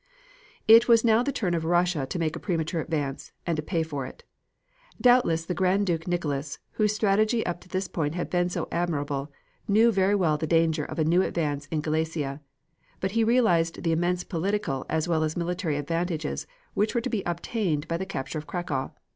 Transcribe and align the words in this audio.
It 0.67 0.87
was 0.87 1.03
now 1.05 1.21
the 1.21 1.31
turn 1.31 1.53
of 1.53 1.63
Russia 1.63 2.07
to 2.07 2.17
make 2.17 2.35
a 2.35 2.39
premature 2.39 2.81
advance, 2.81 3.33
and 3.45 3.55
to 3.55 3.61
pay 3.61 3.83
for 3.83 4.07
it. 4.07 4.23
Doubtless 4.99 5.45
the 5.45 5.53
Grand 5.53 5.85
Duke 5.85 6.07
Nicholas, 6.07 6.57
whose 6.71 6.95
strategy 6.95 7.45
up 7.45 7.61
to 7.61 7.69
this 7.69 7.87
point 7.87 8.15
had 8.15 8.27
been 8.27 8.49
so 8.49 8.67
admirable, 8.71 9.31
knew 9.67 9.91
very 9.91 10.15
well 10.15 10.39
the 10.39 10.47
danger 10.47 10.83
of 10.85 10.97
a 10.97 11.03
new 11.05 11.21
advance 11.21 11.67
in 11.67 11.81
Galicia, 11.81 12.41
but 12.99 13.11
he 13.11 13.23
realized 13.23 13.83
the 13.83 13.91
immense 13.91 14.23
political 14.23 14.87
as 14.89 15.07
well 15.07 15.23
as 15.23 15.37
military 15.37 15.77
advantages 15.77 16.47
which 16.73 16.95
were 16.95 17.01
to 17.01 17.07
be 17.11 17.21
obtained 17.27 17.87
by 17.87 17.97
the 17.97 18.03
capture 18.07 18.39
of 18.39 18.47
Cracow. 18.47 18.93